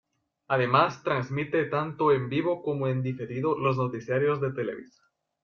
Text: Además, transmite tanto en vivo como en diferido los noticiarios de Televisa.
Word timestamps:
Además, 0.47 1.03
transmite 1.03 1.65
tanto 1.65 2.11
en 2.11 2.27
vivo 2.27 2.63
como 2.63 2.87
en 2.87 3.03
diferido 3.03 3.55
los 3.59 3.77
noticiarios 3.77 4.41
de 4.41 4.51
Televisa. 4.51 5.03